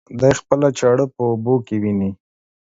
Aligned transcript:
دى 0.19 0.31
خپله 0.39 0.67
چاړه 0.79 1.05
په 1.15 1.21
اوبو 1.31 1.55
کې 1.65 1.75
ويني. 1.81 2.11